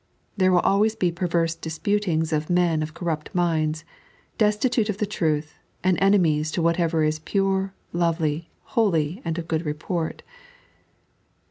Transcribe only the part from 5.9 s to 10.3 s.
enemies to whatever is pure, lovely, holy, and of good report.